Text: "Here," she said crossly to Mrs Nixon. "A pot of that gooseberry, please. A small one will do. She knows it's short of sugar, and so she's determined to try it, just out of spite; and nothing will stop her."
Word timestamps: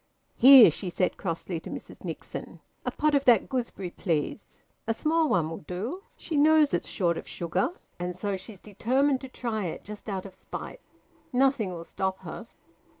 "Here," 0.39 0.71
she 0.71 0.89
said 0.89 1.15
crossly 1.15 1.59
to 1.59 1.69
Mrs 1.69 2.03
Nixon. 2.03 2.59
"A 2.87 2.91
pot 2.91 3.13
of 3.13 3.23
that 3.25 3.47
gooseberry, 3.47 3.91
please. 3.91 4.59
A 4.87 4.95
small 4.95 5.29
one 5.29 5.47
will 5.47 5.59
do. 5.59 6.01
She 6.17 6.35
knows 6.37 6.73
it's 6.73 6.87
short 6.87 7.19
of 7.19 7.27
sugar, 7.27 7.69
and 7.99 8.15
so 8.15 8.35
she's 8.35 8.59
determined 8.59 9.21
to 9.21 9.29
try 9.29 9.65
it, 9.65 9.83
just 9.83 10.09
out 10.09 10.25
of 10.25 10.33
spite; 10.33 10.81
and 11.31 11.39
nothing 11.39 11.69
will 11.71 11.83
stop 11.83 12.17
her." 12.21 12.47